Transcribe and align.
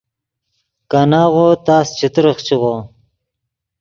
کاناغو 0.91 1.47
تس 1.65 1.87
چے 1.97 2.07
ترخچیغو 2.13 2.75